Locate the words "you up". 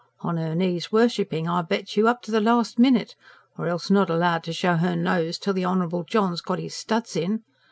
1.95-2.23